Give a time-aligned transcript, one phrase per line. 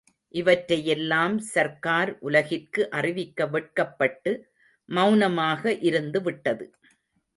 [0.33, 4.33] இவற்றையெல்லாம் சர்க்கார் உலகிற்கு அறிவிக்க வெட்கப்பட்டு
[4.89, 6.67] மெளனமாக இருந்துவிட்டது.